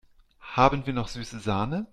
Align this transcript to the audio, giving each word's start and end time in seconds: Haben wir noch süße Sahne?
Haben 0.53 0.87
wir 0.87 0.93
noch 0.93 1.07
süße 1.07 1.39
Sahne? 1.39 1.85